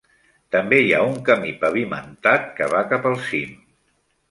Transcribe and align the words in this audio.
També 0.53 0.79
hi 0.85 0.89
ha 0.95 1.01
un 1.09 1.19
camí 1.27 1.51
pavimentat 1.65 2.51
que 2.59 2.73
va 2.73 2.83
cap 2.95 3.09
al 3.13 3.21
cim. 3.31 3.57